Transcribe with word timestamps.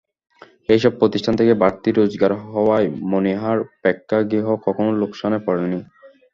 এসব 0.69 0.91
প্রতিষ্ঠান 0.99 1.33
থেকে 1.35 1.53
বাড়তি 1.53 1.89
রোজগার 1.91 2.31
হওয়ায় 2.45 2.87
মনিহার 3.11 3.57
প্রেক্ষাগৃহ 3.81 4.45
কখনো 4.65 4.91
লোকসানে 5.01 5.37
পড়েনি। 5.45 5.79